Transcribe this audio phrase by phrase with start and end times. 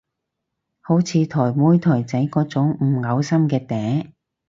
[0.81, 4.07] 好似台妹台仔嗰種唔嘔心嘅嗲